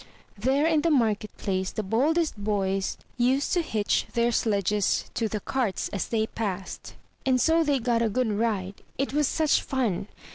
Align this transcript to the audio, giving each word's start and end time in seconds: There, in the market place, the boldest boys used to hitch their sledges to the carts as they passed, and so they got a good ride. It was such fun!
There, 0.35 0.65
in 0.65 0.81
the 0.81 0.89
market 0.89 1.29
place, 1.37 1.69
the 1.69 1.83
boldest 1.83 2.35
boys 2.35 2.97
used 3.17 3.53
to 3.53 3.61
hitch 3.61 4.07
their 4.13 4.31
sledges 4.31 5.05
to 5.13 5.27
the 5.27 5.39
carts 5.39 5.89
as 5.89 6.07
they 6.07 6.25
passed, 6.25 6.95
and 7.23 7.39
so 7.39 7.63
they 7.63 7.77
got 7.77 8.01
a 8.01 8.09
good 8.09 8.31
ride. 8.31 8.81
It 8.97 9.13
was 9.13 9.27
such 9.27 9.61
fun! 9.61 10.07